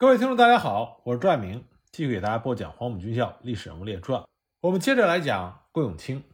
[0.00, 4.22] 各位听众，大家好，我是朱爱明，继续给大家播讲《黄埔军校历史人物列传》。
[4.62, 6.24] 我们接着来讲郭永清。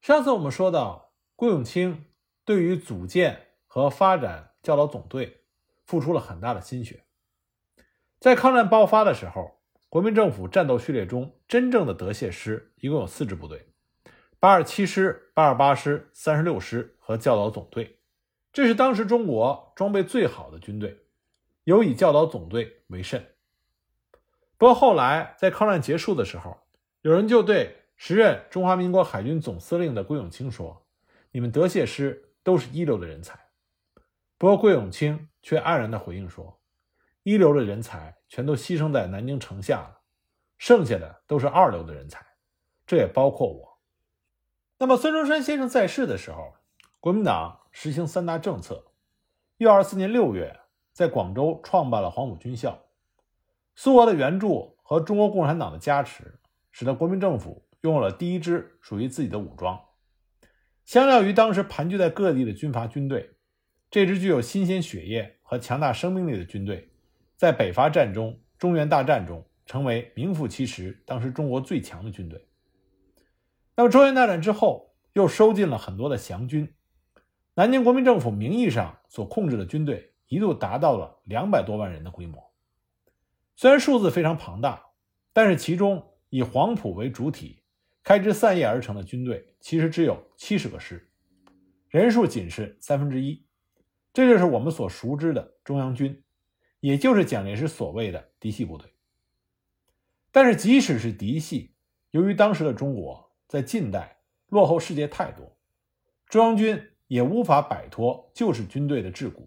[0.00, 2.06] 上次我们说到，郭永清
[2.42, 5.42] 对于组建和发展教导总队
[5.84, 7.04] 付出了很大的心血。
[8.18, 9.60] 在抗战爆发的时候，
[9.90, 13.68] 国民政府战斗序列中真正的德械师一共有四支部队：
[14.40, 17.98] 八二七师、八二八师、三十六师和教导总队。
[18.54, 21.03] 这是当时中国装备最好的军队。
[21.64, 23.26] 尤以教导总队为甚。
[24.56, 26.58] 不过后来在抗战结束的时候，
[27.02, 30.86] 有人就对时任中华民国海军总司令的桂永清说
[31.32, 33.38] ：“你们德械师都是一流的人才。”
[34.38, 36.60] 不过桂永清却黯然地回应说
[37.24, 40.00] ：“一流的人才全都牺牲在南京城下了，
[40.58, 42.24] 剩下的都是二流的人才，
[42.86, 43.78] 这也包括我。”
[44.78, 46.54] 那么孙中山先生在世的时候，
[47.00, 48.92] 国民党实行三大政策。
[49.56, 50.60] 一九二四年六月。
[50.94, 52.84] 在广州创办了黄埔军校，
[53.74, 56.38] 苏俄的援助和中国共产党的加持，
[56.70, 59.78] 使得国民政府拥有了第一支属于自己的武装。
[60.84, 63.28] 相较于当时盘踞在各地的军阀军队，
[63.90, 66.88] 这支具有新鲜血液和强大生命力的军队，
[67.34, 72.46] 在北伐战中、中原大战中，成为名副其实当时中国最强的军队。
[73.74, 76.72] 那么中原大战之后，又收进了很多的降军，
[77.54, 80.12] 南京国民政府名义上所控制的军队。
[80.34, 82.50] 一度达到了两百多万人的规模，
[83.54, 84.84] 虽然数字非常庞大，
[85.32, 87.62] 但是其中以黄埔为主体、
[88.02, 91.08] 开枝散叶而成的军队其实只有七十个师，
[91.88, 93.46] 人数仅是三分之一。
[94.12, 96.24] 这就是我们所熟知的中央军，
[96.80, 98.92] 也就是蒋介石所谓的嫡系部队。
[100.32, 101.74] 但是即使是嫡系，
[102.10, 105.56] 由于当时的中国在近代落后世界太多，
[106.26, 109.46] 中央军也无法摆脱旧式军队的桎梏。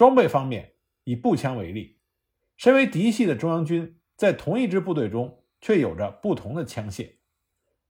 [0.00, 1.98] 装备方面，以步枪为例，
[2.56, 7.16] 身为嫡系的中央军，在同一支部队中却有着不同的枪械：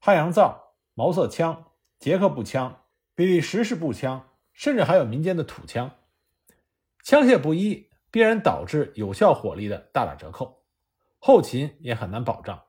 [0.00, 1.66] 汉阳造、毛瑟枪、
[2.00, 2.82] 捷克步枪、
[3.14, 5.98] 比利时式步枪，甚至还有民间的土枪。
[7.04, 10.64] 枪械不一，必然导致有效火力的大打折扣，
[11.20, 12.60] 后勤也很难保障。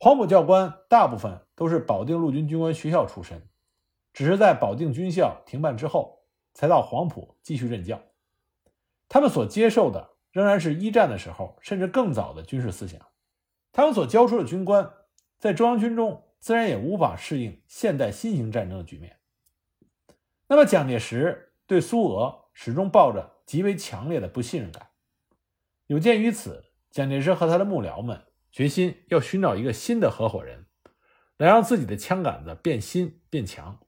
[0.00, 3.48] 黄埔教官大部分都是保定陆军军官学校出身，
[4.12, 6.18] 只是在保定军校停办之后。
[6.54, 8.02] 才到黄埔继续任教，
[9.08, 13.00] 他们所接受的仍然是一战的时候甚至更早的军事思想。
[13.72, 14.92] 他们所教出的军官，
[15.38, 19.18] 在中央军中自然也无法适应现代新型战争的局面。
[20.46, 24.88] 那么，蒋介石对苏俄始终抱着极为强烈的不信任感。
[25.86, 30.66] 有鉴于此，蒋介石和他的幕僚们决心要寻找一个新的合伙人，
[31.38, 33.80] 来让自己的枪杆子变新变强。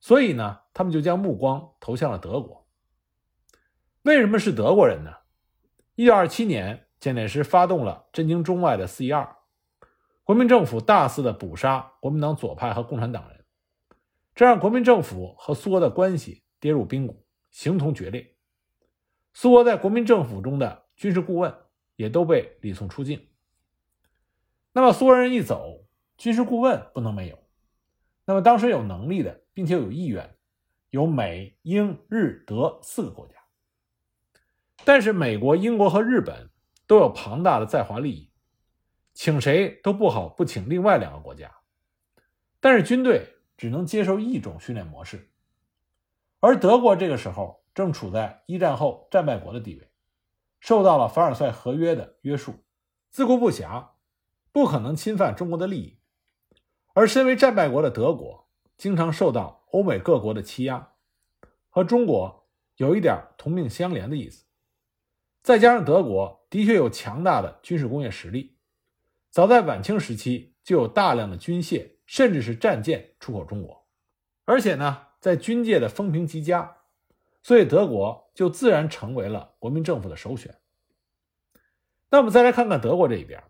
[0.00, 2.66] 所以呢，他们就将目光投向了德国。
[4.02, 5.12] 为什么是德国人呢？
[5.96, 9.36] 一九二七年，蒋介石发动了震惊中外的四一二，
[10.22, 13.44] 国民政府大肆的捕杀国民党左派和共产党人，
[14.36, 18.36] 这让国民政府和苏俄的关系跌入冰谷，形同决裂。
[19.34, 21.52] 苏俄在国民政府中的军事顾问
[21.96, 23.28] 也都被李送出境。
[24.72, 25.84] 那么苏俄人一走，
[26.16, 27.38] 军事顾问不能没有。
[28.24, 29.42] 那么当时有能力的。
[29.58, 30.36] 并且有意愿，
[30.90, 33.34] 有美、英、日、德四个国家，
[34.84, 36.50] 但是美国、英国和日本
[36.86, 38.30] 都有庞大的在华利益，
[39.14, 41.52] 请谁都不好不请另外两个国家。
[42.60, 45.28] 但是军队只能接受一种训练模式，
[46.38, 49.90] 而德国这个时候正处在一战后战败国的地位，
[50.60, 52.54] 受到了凡尔赛合约的约束，
[53.10, 53.88] 自顾不暇，
[54.52, 55.98] 不可能侵犯中国的利益。
[56.94, 58.47] 而身为战败国的德国。
[58.78, 60.92] 经常受到欧美各国的欺压，
[61.68, 64.44] 和中国有一点同命相连的意思。
[65.42, 68.56] 再加上德国的确有强大的军事工业实力，
[69.30, 73.84] 早在晚清时期就有大量的军械甚至是战舰出口中国，
[74.44, 76.76] 而且呢，在军界的风评极佳，
[77.42, 80.54] 所以德国就自然成为了国民政府的首选。
[82.10, 83.42] 那我们再来看看德国这一边，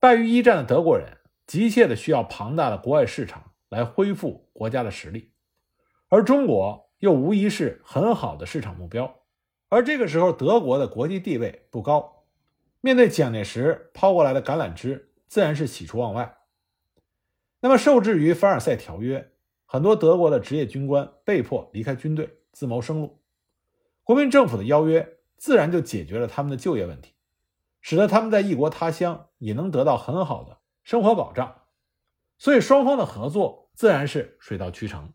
[0.00, 3.51] 败于一战的德国人急切的需要庞大的国外市场。
[3.72, 5.32] 来恢复国家的实力，
[6.08, 9.22] 而中国又无疑是很好的市场目标。
[9.70, 12.26] 而这个时候，德国的国际地位不高，
[12.82, 16.36] 面对蒋介石抛过来的橄榄枝，自然是喜出望外。
[17.60, 19.32] 那么，受制于凡尔赛条约，
[19.64, 23.22] 很多德国的职业军官被迫离开军队，自谋生路。
[24.04, 27.14] 国民政府的邀约自然就解决了他们的就业问题，
[27.80, 31.62] 使得他们在异国他乡也能得到很好的生活保障。
[32.36, 33.61] 所以，双方的合作。
[33.74, 35.12] 自然是水到渠成。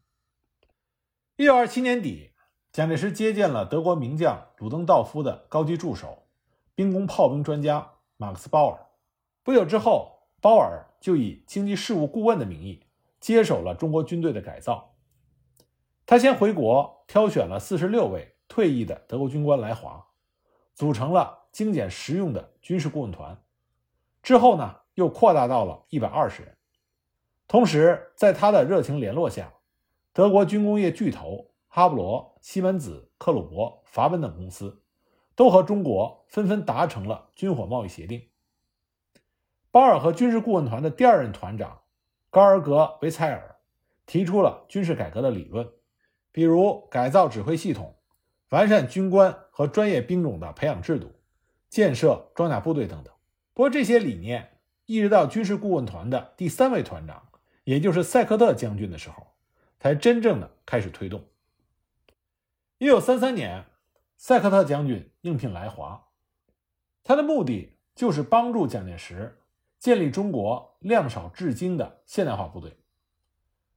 [1.36, 2.32] 一九二七年底，
[2.72, 6.28] 蒋介石接见了德国名将鲁登道夫的高级助手、
[6.74, 8.88] 兵工炮兵专家马克思鲍尔。
[9.44, 12.88] 不久之后，鲍尔就以经济事务顾问的名义
[13.20, 14.96] 接手了中国军队的改造。
[16.06, 20.08] 他先回国挑选了四十六位退役的德国军官来华，
[20.74, 23.42] 组成了精简实用的军事顾问团。
[24.24, 26.57] 之后呢，又扩大到了一百二十人。
[27.48, 29.54] 同时，在他的热情联络下，
[30.12, 34.84] 德国军工业巨头哈勃罗、西门子、克虏伯、法本等公司
[35.34, 38.28] 都和中国纷纷达成了军火贸易协定。
[39.72, 41.84] 鲍尔和军事顾问团的第二任团长
[42.30, 43.56] 高尔格维采尔
[44.06, 45.70] 提出了军事改革的理论，
[46.34, 47.96] 比如改造指挥系统、
[48.50, 51.14] 完善军官和专业兵种的培养制度、
[51.70, 53.14] 建设装甲部队等等。
[53.54, 57.27] 不过，这些理念一直到军事顾问团的第三位团长。
[57.68, 59.28] 也就是塞克特将军的时候，
[59.78, 61.22] 才真正的开始推动。
[62.78, 63.66] 一九三三年，
[64.16, 66.08] 塞克特将军应聘来华，
[67.04, 69.42] 他的目的就是帮助蒋介石
[69.80, 72.78] 建立中国量少质精的现代化部队，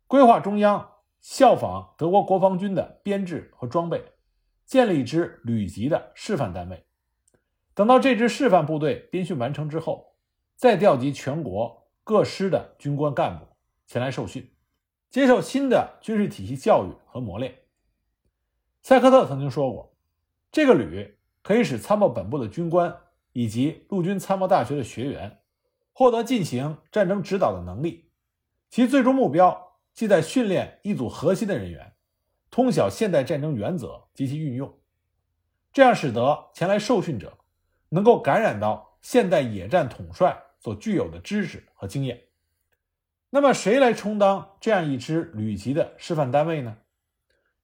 [0.06, 0.88] 规划中央
[1.20, 4.04] 效仿德国国防军的编制和装备，
[4.64, 6.86] 建立一支旅级的示范单位。
[7.74, 10.14] 等到这支示范部队编训完成之后，
[10.54, 13.49] 再调集全国各师的军官干部。
[13.90, 14.48] 前来受训，
[15.10, 17.52] 接受新的军事体系教育和磨练。
[18.82, 19.96] 塞克特曾经说过，
[20.52, 22.96] 这个旅可以使参谋本部的军官
[23.32, 25.40] 以及陆军参谋大学的学员
[25.92, 28.08] 获得进行战争指导的能力，
[28.68, 31.92] 其最终目标即在训练一组核心的人员，
[32.48, 34.72] 通晓现代战争原则及其运用，
[35.72, 37.36] 这样使得前来受训者
[37.88, 42.29] 能够感染到现代野战统帅所具有的知识和经验。
[43.30, 46.78] 那么谁来充当这样一支旅级的示范单位呢？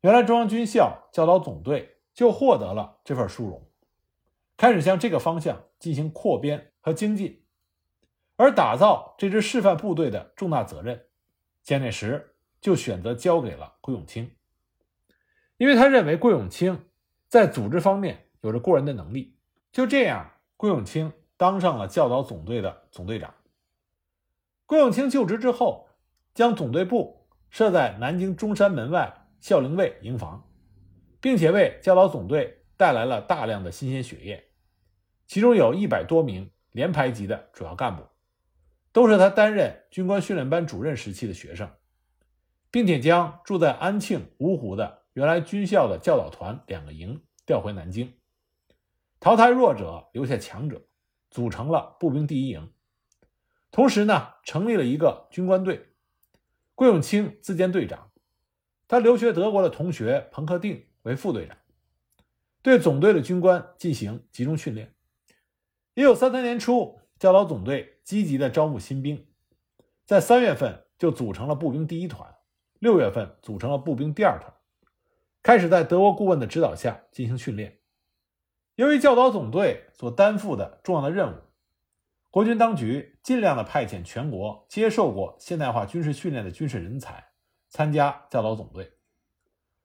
[0.00, 3.68] 原来中央军校教导总队就获得了这份殊荣，
[4.56, 7.42] 开始向这个方向进行扩编和精进。
[8.36, 11.06] 而打造这支示范部队的重大责任，
[11.62, 14.30] 蒋介石就选择交给了桂永清，
[15.56, 16.86] 因为他认为桂永清
[17.28, 19.36] 在组织方面有着过人的能力。
[19.72, 23.34] 就这样，桂永清当上了教导总队的总队长。
[24.66, 25.88] 郭永清就职之后，
[26.34, 30.50] 将总队部设在南京中山门外孝陵卫营房，
[31.20, 34.44] 并且为教导总队带来了大量的新鲜血液，
[35.28, 38.02] 其中有一百多名连排级的主要干部，
[38.90, 41.70] 都是他担任军官训练班主任时期的学生，
[42.72, 48.12] 并且将住在安庆、芜湖的原来军校的教导团两个营调回南京，
[49.20, 50.82] 淘汰弱者，留下强者，
[51.30, 52.68] 组成了步兵第一营。
[53.76, 55.90] 同时呢，成立了一个军官队，
[56.74, 58.10] 桂永清自兼队长，
[58.88, 61.58] 他留学德国的同学彭克定为副队长，
[62.62, 64.94] 对总队的军官进行集中训练。
[65.92, 69.26] 一九三三年初，教导总队积极的招募新兵，
[70.06, 72.34] 在三月份就组成了步兵第一团，
[72.78, 74.54] 六月份组成了步兵第二团，
[75.42, 77.78] 开始在德国顾问的指导下进行训练。
[78.76, 81.42] 由于教导总队所担负的重要的任务。
[82.28, 87.24] 国军当局尽量的派遣全国接受过现代化军事训练的军事人才
[87.68, 88.92] 参加教导总队。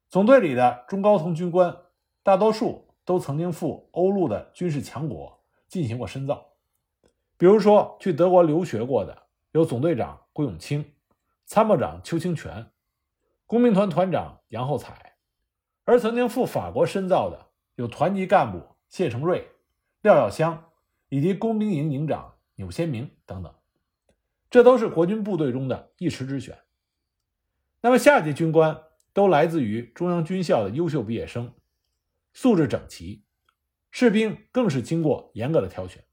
[0.09, 1.75] 总队里的中高层军官，
[2.21, 6.51] 大多数都曾经赴欧陆的军事强国进行过深造。
[7.35, 9.23] 比如说，去德国留学过的
[9.53, 10.93] 有总队长郭永清、
[11.47, 12.67] 参谋长邱清泉、
[13.47, 14.93] 工兵团团长杨厚才；
[15.83, 19.49] 而曾经赴法国深造的有团级干部谢承瑞、
[20.03, 20.65] 廖耀湘
[21.09, 22.30] 以及工兵营营长。
[22.61, 23.53] 钮先明等等，
[24.51, 26.59] 这都是国军部队中的一时之选。
[27.81, 31.51] 那么下级军官都来自于中央军校的优秀毕业生，
[32.33, 33.23] 素质整齐，
[33.89, 36.03] 士兵更是经过严格的挑选。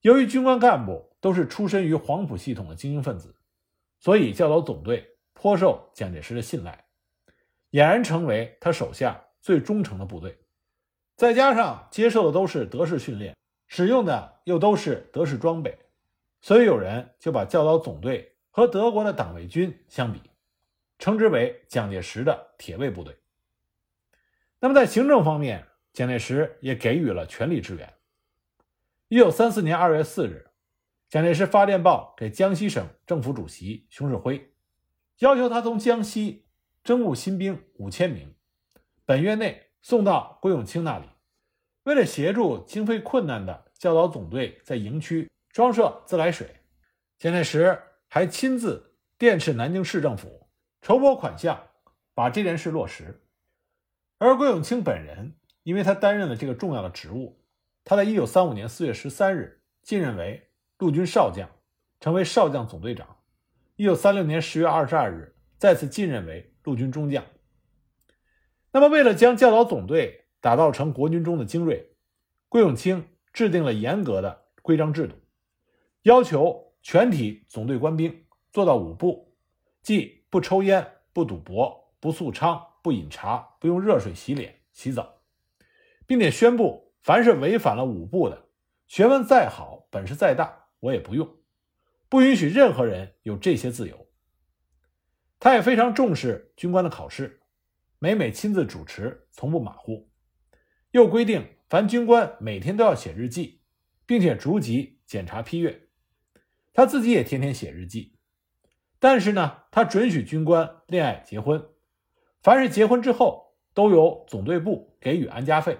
[0.00, 3.36] 由于军官干部都是出身于黄埔系统的精英分子，
[3.98, 6.86] 所以教导总队颇受蒋介石的信赖，
[7.72, 10.38] 俨然成为他手下最忠诚的部队。
[11.16, 13.36] 再加上接受的都是德式训练。
[13.66, 15.78] 使用的又都是德式装备，
[16.40, 20.20] 所以有人就把教导总队和德国的党卫军相比，
[20.98, 23.16] 称之为蒋介石的铁卫部队。
[24.60, 27.92] 那么在行政方面，蒋介石也给予了全力支援。
[29.08, 30.50] 一九三四年二月四日，
[31.08, 34.52] 蒋介石发电报给江西省政府主席熊式辉，
[35.18, 36.46] 要求他从江西
[36.82, 38.34] 征募新兵五千名，
[39.04, 41.06] 本月内送到桂永清那里。
[41.86, 46.48] 为了协助经费困难的教导总队在营区装设自来水，
[47.16, 50.48] 蒋介石还亲自电斥南京市政府，
[50.82, 51.68] 筹拨款项，
[52.12, 53.22] 把这件事落实。
[54.18, 57.40] 而桂永清本人，因为他担任了这个重要的职务，
[57.84, 61.48] 他在一九三五年四月十三日晋任为陆军少将，
[62.00, 63.18] 成为少将总队长。
[63.76, 67.24] 一九三六年十月二十二日，再次晋任为陆军中将。
[68.72, 71.90] 那么，为了将教导总队打造成国军中的精锐，
[72.48, 75.16] 桂永清制定了严格的规章制度，
[76.02, 79.34] 要求全体总队官兵做到五不，
[79.82, 85.16] 即不抽烟、不赌博、不宿娼、不饮茶、不用热水洗脸、洗澡，
[86.06, 88.46] 并且宣布，凡是违反了五不的，
[88.86, 91.28] 学问再好、本事再大，我也不用，
[92.08, 94.06] 不允许任何人有这些自由。
[95.40, 97.42] 他也非常重视军官的考试，
[97.98, 100.08] 每每亲自主持，从不马虎。
[100.96, 103.60] 又规定，凡军官每天都要写日记，
[104.06, 105.88] 并且逐级检查批阅。
[106.72, 108.14] 他自己也天天写日记。
[108.98, 111.62] 但是呢，他准许军官恋爱结婚，
[112.40, 115.78] 凡是结婚之后，都由总队部给予安家费，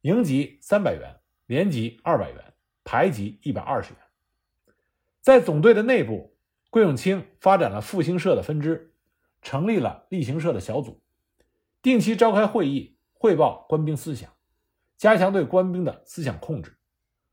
[0.00, 4.00] 营级三百元，连级二百元，排级一百二十元。
[5.20, 6.34] 在总队的内部，
[6.70, 8.94] 桂永清发展了复兴社的分支，
[9.42, 11.02] 成立了例行社的小组，
[11.82, 12.96] 定期召开会议。
[13.22, 14.32] 汇报官兵思想，
[14.96, 16.78] 加强对官兵的思想控制，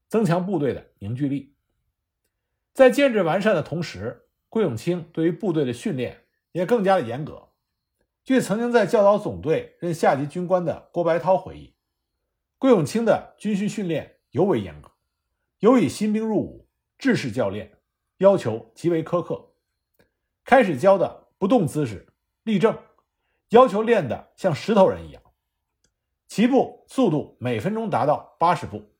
[0.09, 1.55] 增强部队的凝聚力。
[2.73, 7.51] 在建制完善的同时，桂永清对于部队的训练也更加的严格。
[8.25, 11.73] 据曾经在教导总队任下级军官的郭白涛回忆，
[12.57, 14.91] 桂永清的军训训练尤为严格，
[15.59, 16.67] 尤以新兵入伍
[16.97, 17.77] 制式教练，
[18.17, 19.53] 要求极为苛刻。
[20.43, 22.05] 开始教的不动姿势
[22.43, 22.77] 立正，
[23.51, 25.23] 要求练得像石头人一样。
[26.27, 28.91] 齐步速度每分钟达到八十步，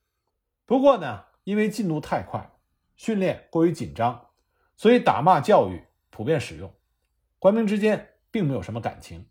[0.66, 2.52] 不过呢，因为进度太快，
[2.96, 4.30] 训练过于紧张，
[4.76, 6.74] 所以打骂教育普遍使用，
[7.38, 9.26] 官兵之间并没有什么感情。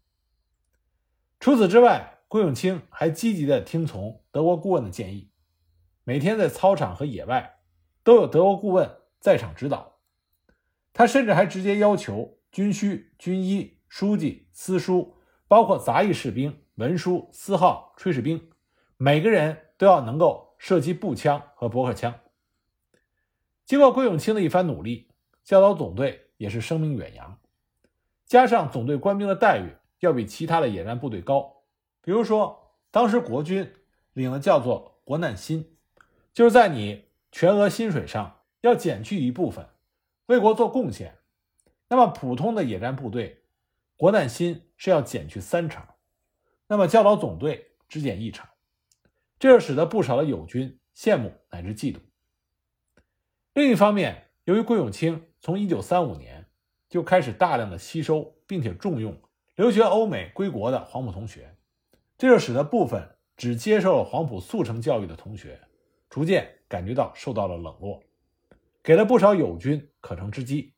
[1.41, 5.31] 除此之外，郭永清还积极地听从德国顾问的建议，
[6.05, 7.61] 每天在操场和野外
[8.05, 10.01] 都有德国顾问在场指导。
[10.93, 15.17] 他甚至还直接要求军需、军医、书记、司书，
[15.49, 16.63] 包括杂役士兵。
[16.77, 18.51] 文书、司号、炊事兵，
[18.99, 22.21] 每个人都要能够射击步枪和驳壳枪。
[23.65, 25.09] 经过桂永清的一番努力，
[25.43, 27.39] 教导总队也是声名远扬。
[28.27, 31.63] 加上总队官兵的待遇要比其他的野战部队高，
[32.03, 33.73] 比如说，当时国军
[34.13, 35.79] 领的叫做国难薪，
[36.35, 39.67] 就是在你全额薪水上要减去一部分，
[40.27, 41.17] 为国做贡献。
[41.89, 43.45] 那么普通的野战部队，
[43.97, 45.83] 国难薪是要减去三成。
[46.69, 48.49] 那么教导总队只减一场，
[49.39, 51.99] 这就使得不少的友军羡慕乃至嫉妒。
[53.55, 56.47] 另一方面，由于桂永清从1935年
[56.89, 59.21] 就开始大量的吸收并且重用
[59.55, 61.57] 留学欧美归国的黄埔同学，
[62.19, 65.61] 这就使得部分只接受了黄埔速成教育的同学
[66.11, 68.03] 逐渐感觉到受到了冷落，
[68.83, 70.75] 给了不少友军可乘之机。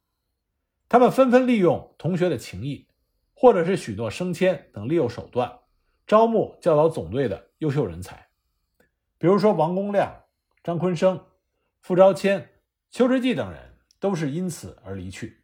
[0.88, 2.86] 他们纷纷利用同学的情谊，
[3.34, 5.58] 或者是许诺升迁等利诱手段。
[6.08, 8.28] 招募教导总队的优秀人才，
[9.18, 10.24] 比如说王公亮、
[10.64, 11.22] 张坤生、
[11.82, 12.48] 傅昭谦、
[12.90, 15.42] 邱志济等人，都是因此而离去。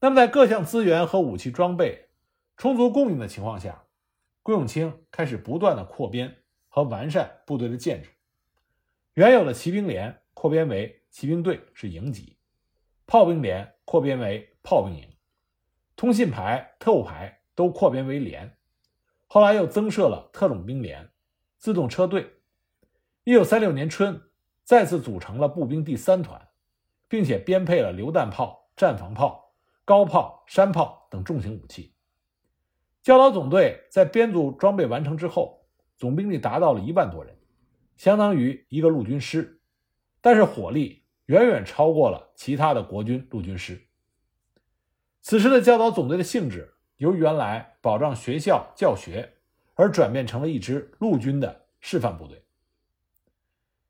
[0.00, 2.10] 那么，在各项资源和武器装备
[2.58, 3.84] 充足供应的情况下，
[4.42, 8.10] 桂永清开始不断的扩编和完善部队的建制。
[9.14, 12.36] 原有的骑兵连扩编为骑兵队，是营级；
[13.06, 15.08] 炮兵连扩编为炮兵营；
[15.96, 18.58] 通信排、特务排都扩编为连。
[19.34, 21.08] 后来又增设了特种兵连、
[21.56, 22.34] 自动车队。
[23.24, 24.20] 一九三六年春，
[24.62, 26.50] 再次组成了步兵第三团，
[27.08, 29.54] 并且编配了榴弹炮、战防炮、
[29.86, 31.94] 高炮、山炮等重型武器。
[33.02, 37.34] 教导总队在编组装备完成之后，总兵力达到了一万多人，
[37.96, 39.62] 相当于一个陆军师，
[40.20, 43.80] 但是火力远远超过了其他的国军陆军师。
[45.22, 46.68] 此时的教导总队的性质。
[46.98, 49.34] 由原来保障学校教学，
[49.74, 52.42] 而转变成了一支陆军的示范部队。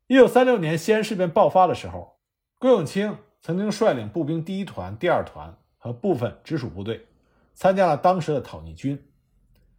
[0.07, 2.19] 一九三六年西安事变爆发的时候，
[2.59, 7.07] 桂永清曾经率领步兵第一团、第二团和部分直属部队，
[7.53, 9.01] 参加了当时的讨逆军，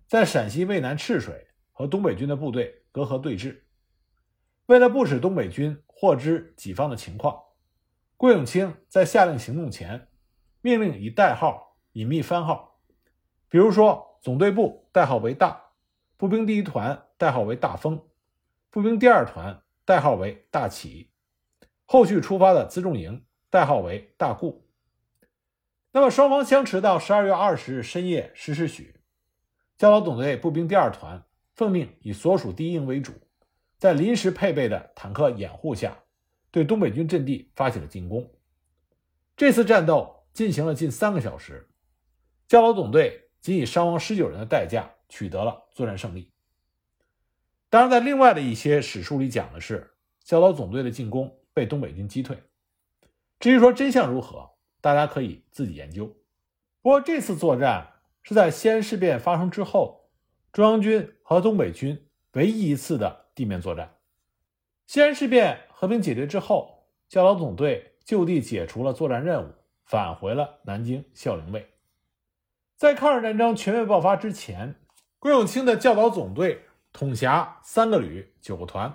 [0.06, 3.62] 在陕西渭南赤水和东北军的部队隔河对峙。
[4.66, 7.38] 为了不使东北军获知己方的情况，
[8.16, 10.08] 桂永清在下令行动前，
[10.60, 12.73] 命令以代号隐秘番号。
[13.54, 15.66] 比如说，总队部代号为大，
[16.16, 18.04] 步兵第一团代号为大风，
[18.68, 21.12] 步兵第二团代号为大启，
[21.84, 24.66] 后续出发的辎重营代号为大固。
[25.92, 28.96] 那么双方相持到十二月二十日深夜十时许，
[29.78, 31.22] 教导总队步兵第二团
[31.54, 33.12] 奉命以所属第一营为主，
[33.78, 35.96] 在临时配备的坦克掩护下，
[36.50, 38.28] 对东北军阵地发起了进攻。
[39.36, 41.68] 这次战斗进行了近三个小时，
[42.48, 46.30] 教导总队仅以伤亡十九人的代价取得了作战胜利。
[47.68, 52.42] 当然，在另外的一些史书里讲的是，教导总队的进攻被东北军击退。
[53.38, 56.06] 至于说真相如何，大家可以自己研究。
[56.80, 57.86] 不过这次作战
[58.22, 60.08] 是在西安事变发生之后，
[60.50, 63.94] 中央军和东北军唯一一次的地面作战。
[64.86, 69.52] 西安事变和平解决之后，教导总队就地解除了作战任务，
[69.84, 71.73] 返回了南京孝陵卫。
[72.84, 74.74] 在抗日战争全面爆发之前，
[75.18, 76.66] 桂永清的教导总队。
[76.92, 78.94] 统辖三个旅、九个团，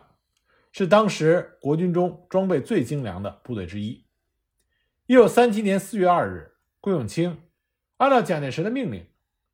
[0.71, 4.05] 是当时国军中装备最精良的部队之一。
[5.07, 7.41] 一九三七年四月二日，桂永清
[7.97, 9.07] 按照蒋介石的命令，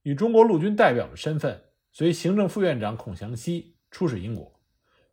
[0.04, 1.64] 以中国陆军代表的身份，
[1.94, 4.60] 随行政副院长孔祥熙出使英国，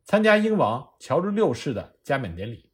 [0.02, 2.72] 参加英王乔治六世的加冕典礼。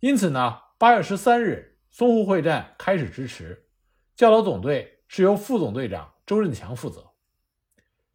[0.00, 3.68] 因此呢，八月十三日淞沪会战开始之时，
[4.16, 7.12] 教导总队是由副总队长周润强负责。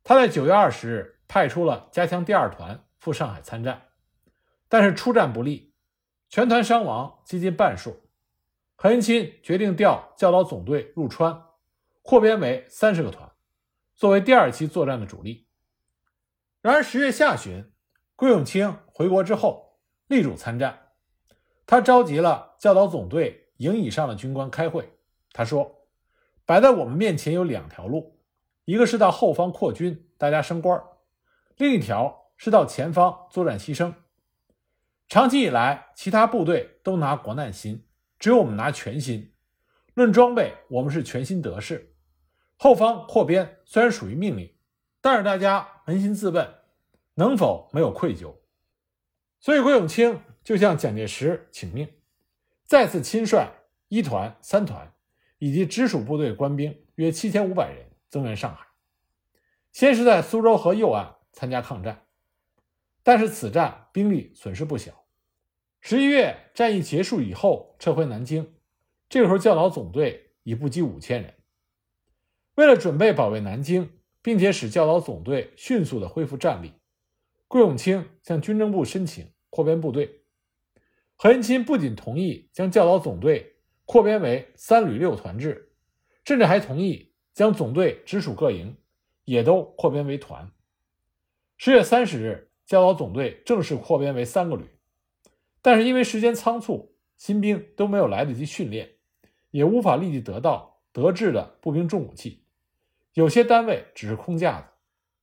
[0.03, 1.13] 他在九月二十日。
[1.29, 3.89] 派出了加强第二团赴上海参战，
[4.69, 5.73] 但是出战不利，
[6.29, 8.09] 全团伤亡接近半数。
[8.77, 11.43] 何应钦决定调教导总队入川，
[12.01, 13.29] 扩编为三十个团，
[13.93, 15.49] 作为第二期作战的主力。
[16.61, 17.69] 然而十月下旬，
[18.15, 19.77] 桂永清回国之后，
[20.07, 20.93] 力主参战。
[21.65, 24.97] 他召集了教导总队营以上的军官开会，
[25.33, 25.75] 他说
[26.47, 28.21] ：“摆在我们面前有两条路，
[28.63, 30.81] 一个是到后方扩军，大家升官。”
[31.57, 33.93] 另一条是到前方作战牺牲。
[35.09, 37.85] 长期以来，其他部队都拿国难心，
[38.17, 39.33] 只有我们拿全心。
[39.93, 41.95] 论装备，我们是全心得势。
[42.55, 44.55] 后方扩编虽然属于命令，
[45.01, 46.47] 但是大家扪心自问，
[47.15, 48.35] 能否没有愧疚？
[49.41, 51.89] 所以，桂永清就向蒋介石请命，
[52.63, 53.51] 再次亲率
[53.89, 54.93] 一团、三团
[55.37, 58.65] 以及直属部队官兵约七千五百人增援上海。
[59.71, 61.15] 先是在苏州河右岸。
[61.33, 62.07] 参加抗战，
[63.03, 65.05] 但是此战兵力损失不小。
[65.81, 68.55] 十一月战役结束以后，撤回南京，
[69.07, 71.35] 这时候教导总队已不及五千人。
[72.55, 76.73] 为了准备保卫南京，并且使教导总队迅速的恢复战力，
[77.47, 80.23] 桂永清向军政部申请扩编部队。
[81.17, 83.56] 何应钦不仅同意将教导总队
[83.87, 85.71] 扩编为三旅六团制，
[86.25, 88.75] 甚至还同意将总队直属各营
[89.23, 90.51] 也都扩编为团。
[91.55, 94.65] 十月三十日，教导总队正式扩编为三个旅，
[95.61, 98.95] 但是因为时间仓促，新兵都没有来得及训练，
[99.51, 102.43] 也无法立即得到德制的步兵重武器，
[103.13, 104.67] 有些单位只是空架子，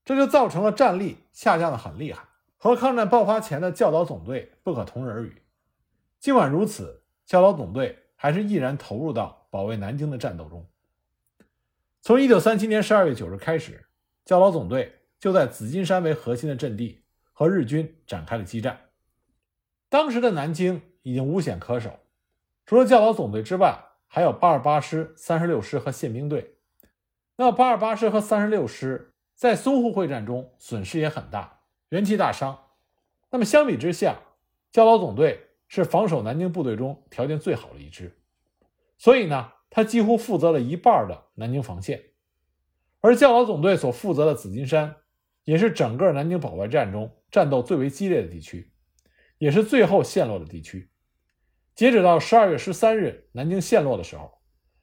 [0.07, 5.42] 这就造成了战力下降的很厉害，和抗战爆发前的教导总队不可同日而语。
[6.18, 10.66] 尽管如此，教导总队还是毅然投入到保卫南京的战斗中。
[12.00, 13.84] 从一九三七年十二月九日开始，
[14.24, 15.02] 教导总队。
[15.20, 18.78] 就在紫金山为核心的阵地和日军展开了激战。
[19.88, 21.98] 当时的南京已经无险可守，
[22.64, 26.56] 除了教导总队之外，还有八二八师、三十六师和宪兵队。
[27.37, 31.60] 那八二八师和三十六师在淞沪会战中损失也很大，
[31.90, 32.58] 元气大伤。
[33.30, 34.16] 那么相比之下，
[34.72, 38.16] 教导总队是防守南京部队中条件最好的一支，
[38.96, 42.00] 所以呢，他几乎负责了一半的南京防线，
[43.00, 44.96] 而教导总队所负责的紫金山。
[45.46, 48.72] 也是整个南京保卫战中战斗最为激烈的地区，
[49.37, 50.88] 也是最后陷落的地区。
[51.74, 54.38] 截止到十二月十三日，南京陷落的时候，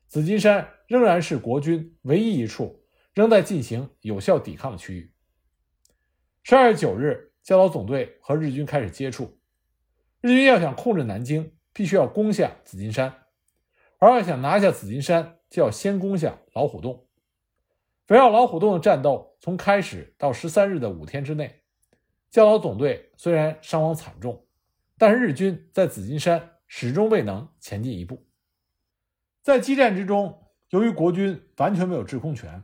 [0.07, 5.11] 紫金山仍然是国军唯一一处仍在进行有效抵抗的区域。
[6.43, 9.40] 十二月九日，教导总队和日军开始接触。
[10.21, 13.23] 日军要想控制南京，必须要攻下紫金山，
[13.97, 17.07] 而要想拿下紫金山，就要先攻下老虎洞。
[18.09, 21.63] 围绕老虎洞的战斗从开始到十三日的五天之内，
[22.29, 24.45] 教导总队虽然伤亡惨重，
[24.99, 28.27] 但是日军在紫金山始终未能前进一步。
[29.41, 32.63] 在激战之中，由于国军完全没有制空权，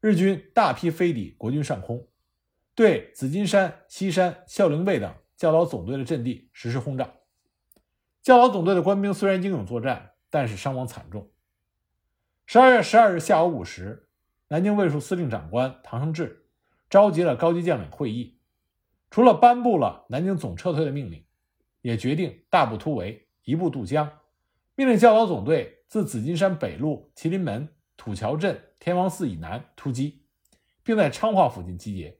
[0.00, 2.08] 日军大批飞抵国军上空，
[2.74, 7.14] 对紫金山、西山、孝陵卫等教导总队的阵地实施轰炸。
[8.20, 11.30] 教导总队的官兵虽然英勇作战，但是伤亡惨重。
[12.44, 14.06] 十二月十二日下午五时。
[14.48, 16.44] 南京卫戍司令长官唐生智
[16.90, 18.36] 召集了高级将领会议，
[19.08, 21.24] 除了颁布了南京总撤退的命令，
[21.80, 24.10] 也决定大步突围，一步渡江，
[24.74, 30.24] 命令教导总队自紫金山北路、麒麟门、土桥镇、天王寺以南突击，
[30.82, 32.18] 并在昌化附近集结。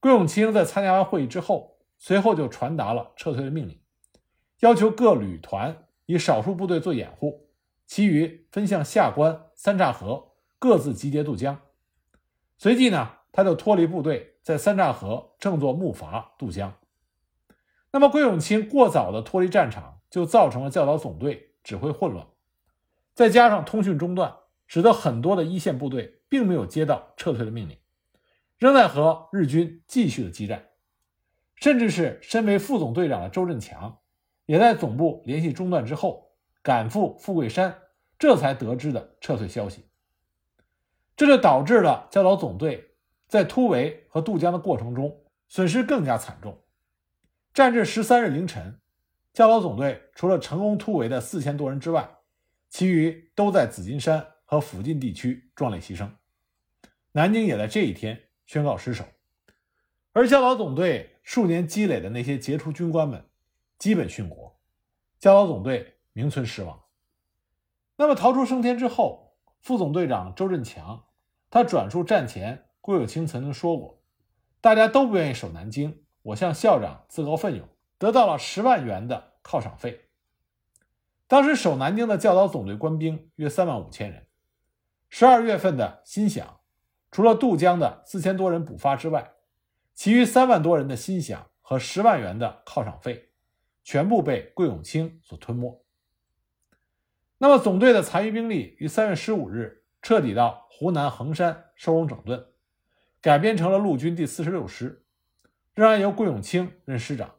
[0.00, 1.71] 桂永清在参加完会议之后，
[2.04, 3.80] 随后就传达了撤退的命令，
[4.58, 7.48] 要求各旅团以少数部队做掩护，
[7.86, 11.60] 其余分向下关、三岔河各自集结渡江。
[12.58, 16.76] 随即呢，他就脱离部队，在三岔河乘坐木筏渡江。
[17.92, 22.26] 那么，桂永清过早的脱离战场，就造成了教导总队指挥混乱，
[23.14, 24.34] 再加上通讯中断，
[24.66, 27.78] 使得很多的一线部队并没有接到撤退的命令。
[28.58, 30.70] 仍在和日军继续的激战，
[31.62, 34.00] 甚至是身为副总队长的周振强，
[34.46, 37.78] 也在总部联系中断之后赶赴富贵山，
[38.18, 39.86] 这才得知的撤退消息。
[41.14, 42.96] 这就导致了教导总队
[43.28, 46.58] 在突围和渡江的过程中损失更加惨重。
[47.54, 48.80] 战至十三日凌晨，
[49.32, 52.10] 教导总队除了成功突围的四千多人之外，
[52.70, 56.10] 其余都在紫金山和附近地区壮烈牺牲。
[57.12, 58.20] 南京也在这一天。
[58.44, 59.04] 宣告失守，
[60.12, 63.28] 而教导总队数年积累的那些杰出军官们
[63.78, 64.58] 基本殉国，
[65.18, 66.82] 教导总队名存实亡。
[67.96, 71.04] 那么逃出升天之后，副总队长周振强
[71.50, 74.02] 他转述战前郭有清曾经说过
[74.60, 80.08] ：“大家都不愿意守南京，我向校长自告奋勇，得到了十万元的犒赏费。”
[81.28, 84.26] 当时守南京的教导总队官兵约三万五千人，
[85.08, 86.44] 十二月份的新饷。
[87.10, 89.32] 除了渡江的四千多人补发之外，
[89.94, 93.30] 其余三万多人的薪饷和十万元的犒赏费，
[93.84, 95.84] 全部被桂永清所吞没。
[97.38, 102.46] 那么，总队的残余兵力于三月十五日彻底到湖南衡山收容整顿，
[103.20, 105.04] 改编成了陆军第四十六师，
[105.74, 107.34] 仍然由桂永清任师长。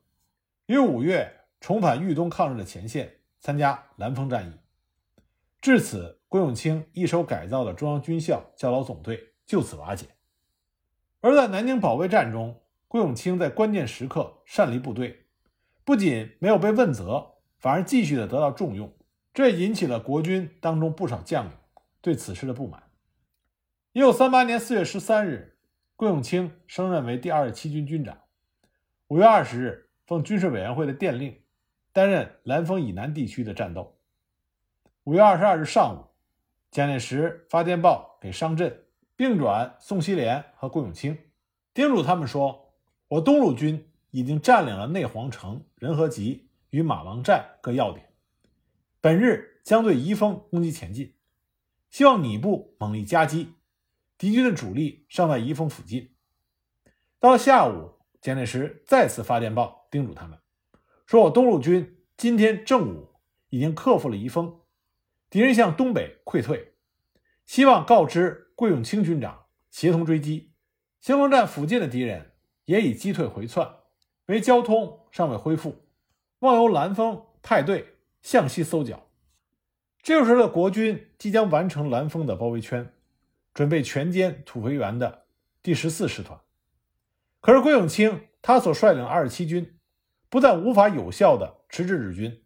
[0.65, 4.53] 于五月重返豫东抗日的前线，参加兰丰战役。
[5.59, 9.33] 至此，桂永清一手改造的中央军校教导总队。
[9.45, 10.07] 就此瓦解。
[11.23, 12.59] 而在南京保卫战中，
[12.89, 15.25] 桂永清在关键时刻擅离部队，
[15.86, 18.93] 不仅没有被问责，反而继续的得到重用，
[19.33, 21.51] 这也引起了国军当中不少将领
[22.01, 22.83] 对此事的不满。
[23.93, 25.57] 一九三八年四月十三日，
[25.95, 28.17] 桂永清升任为第二十七军军长。
[29.07, 31.39] 五月二十日，奉军事委员会的电令，
[31.93, 33.97] 担任兰丰以南地区的战斗。
[35.05, 36.03] 五月二十二日上午，
[36.69, 38.77] 蒋介石发电报给商震。
[39.15, 41.17] 并转宋希濂和顾永清，
[41.73, 42.73] 叮嘱他们说
[43.08, 48.12] ：“我东路军已经占领了内黄城、仁和集与马王寨各要点，
[48.99, 51.13] 本日将对宜丰攻击前进，
[51.89, 53.54] 希望你部猛力夹击，
[54.17, 56.15] 敌军的主力尚在宜丰附近。”
[57.19, 60.39] 到了下午，蒋介石再次发电报叮嘱他们，
[61.06, 63.13] 说：“我东路军今天正午
[63.49, 64.62] 已经克服了宜丰，
[65.30, 66.73] 敌人向东北溃退，
[67.45, 70.54] 希望告知。”桂永清军长协同追击，
[71.02, 72.32] 兴隆站附近的敌人
[72.63, 73.69] 也已击退回窜，
[74.28, 75.84] 为交通尚未恢复，
[76.39, 79.10] 望由蓝峰派队向西搜剿。
[80.02, 82.93] 这时的国军即将完成蓝峰的包围圈，
[83.54, 85.26] 准备全歼土肥原的
[85.62, 86.39] 第十四师团。
[87.41, 89.78] 可是桂永清他所率领二十七军，
[90.30, 92.45] 不但无法有效的迟滞日军，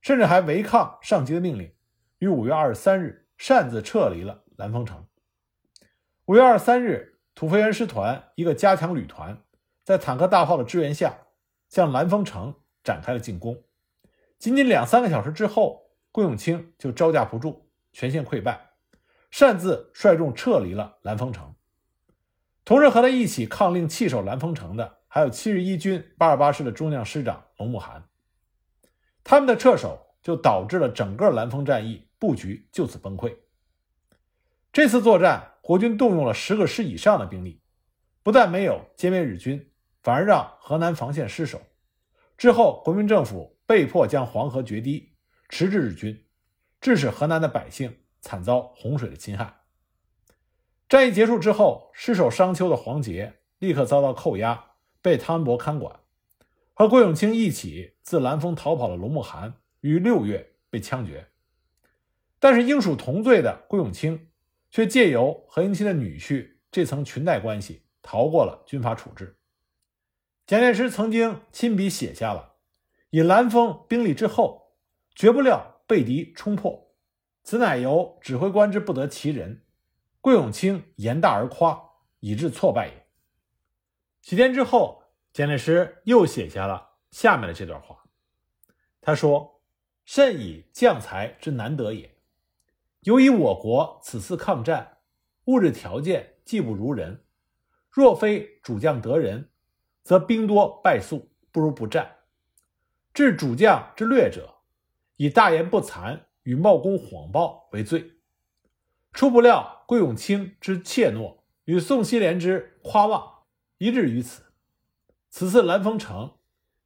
[0.00, 1.72] 甚至还违抗上级的命令，
[2.18, 5.06] 于五月二十三日擅自撤离了蓝峰城。
[6.26, 9.42] 五月二十三日，土肥原师团一个加强旅团，
[9.82, 11.18] 在坦克大炮的支援下，
[11.68, 12.54] 向兰丰城
[12.84, 13.60] 展开了进攻。
[14.38, 18.70] 仅仅两三个小时之后，顾永清就招架不住，全线溃败，
[19.32, 21.56] 擅自率众撤离了兰丰城。
[22.64, 28.04] 同时和他一起抗令弃守兰丰城的，还有七十一军八二八师的中将师长龙慕寒。
[29.24, 33.36] 他们的撤守，就导致了整个兰丰战役布局就此崩溃。
[34.72, 35.48] 这次作战。
[35.62, 37.62] 国军动用了十个师以上的兵力，
[38.24, 39.70] 不但没有歼灭日军，
[40.02, 41.62] 反而让河南防线失守。
[42.36, 45.14] 之后，国民政府被迫将黄河决堤，
[45.48, 46.26] 迟滞日军，
[46.80, 49.60] 致使河南的百姓惨遭洪水的侵害。
[50.88, 56.00] 战役结束之后，失守商丘的黄杰立刻遭到扣押，被汤恩伯看管。
[56.74, 61.28] 和桂永清一起自兰丰逃跑的龙慕寒于六月被枪决。
[62.40, 64.26] 但是，应属同罪的桂永清。
[64.72, 69.38] 却借由何应钦的女婿这层裙带关系逃过了军法处置。
[70.46, 72.56] 蒋介石曾经亲笔写下了
[73.10, 74.72] ：“以兰峰兵力之厚，
[75.14, 76.90] 绝不料被敌冲破，
[77.44, 79.62] 此乃由指挥官之不得其人。
[80.22, 83.06] 桂永清言大而夸，以致挫败也。”
[84.22, 88.04] 几天之后，蒋介石又写下了下面的这段话。
[89.02, 89.60] 他说
[90.06, 92.10] ：“甚以将才之难得也。”
[93.02, 94.98] 由于我国此次抗战
[95.46, 97.24] 物质条件技不如人，
[97.90, 99.50] 若非主将得人，
[100.04, 102.18] 则兵多败速，不如不战。
[103.12, 104.58] 治主将之略者，
[105.16, 108.12] 以大言不惭与冒功谎报为罪。
[109.12, 113.42] 初不料桂永清之怯懦与宋希濂之夸妄
[113.78, 114.44] 一致于此。
[115.28, 116.36] 此次兰封城，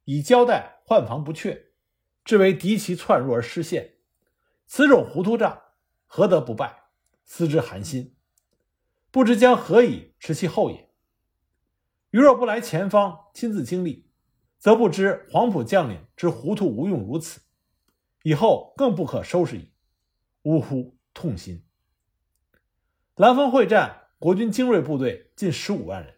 [0.05, 1.67] 以交代换防不确，
[2.25, 3.93] 致为敌骑窜入而失陷。
[4.65, 5.61] 此种糊涂账，
[6.07, 6.85] 何得不败？
[7.23, 8.15] 思之寒心，
[9.11, 10.89] 不知将何以持其后也。
[12.11, 14.09] 余若不来前方亲自经历，
[14.57, 17.41] 则不知黄埔将领之糊涂无用如此，
[18.23, 19.73] 以后更不可收拾矣。
[20.43, 21.65] 呜呼，痛心！
[23.15, 26.15] 兰峰会战，国军精锐部队近十五万人，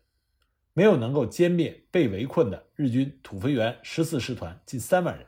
[0.73, 5.25] 没有能够歼灭被围困的日军土肥原十四师团近三万人，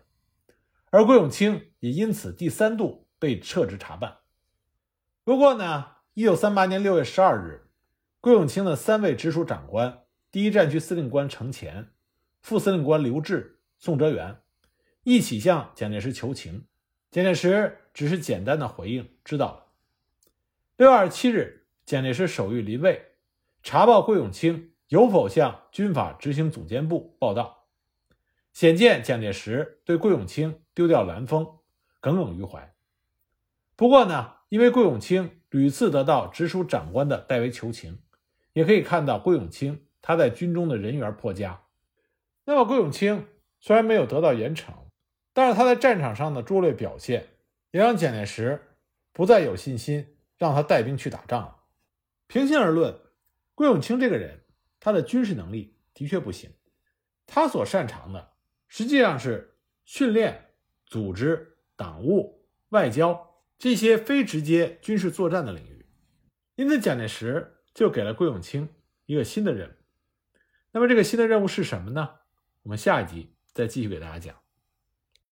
[0.92, 4.20] 而郭永清也因此第三度被撤职查办。
[5.24, 7.70] 不过呢，一九三八年六月十二日，
[8.20, 11.92] 桂永清的三位直属长官，第一战区司令官程潜、
[12.42, 14.42] 副司令官刘峙、宋哲元，
[15.04, 16.66] 一起向蒋介石求情。
[17.12, 19.66] 蒋介石只是简单的回应：“知道了。”
[20.78, 23.12] 六月二十七日，蒋介石手谕临卫，
[23.62, 27.68] 查报桂永清有否向军法执行总监部报到，
[28.54, 31.60] 显见蒋介石对桂永清丢掉兰峰
[32.00, 32.74] 耿耿于怀。
[33.76, 38.00] 不过呢，因为桂永清屡次得到直属长官的代为求情，
[38.52, 41.62] 也可以看到桂永清他在军中的人缘颇佳。
[42.44, 43.26] 那么，桂永清
[43.62, 44.74] 虽然没有得到严惩，
[45.32, 47.30] 但是他在战场上的拙劣表现，
[47.72, 48.62] 也让蒋介石
[49.14, 51.56] 不再有信心让他带兵去打仗了。
[52.28, 53.00] 平心而论，
[53.56, 54.42] 桂永清这个人，
[54.82, 56.52] 他的军事能力的确不行，
[57.26, 58.34] 他所擅长的
[58.68, 60.50] 实际上是训练、
[60.86, 63.31] 组织、党务、外交
[63.62, 65.86] 这些非直接军事作战的领域。
[66.56, 68.68] 因此，蒋介石就给了桂永清
[69.06, 69.74] 一个新的任务。
[70.72, 72.10] 那么，这个新的任务是什么呢？
[72.64, 74.41] 我们下一集再继续给大家讲。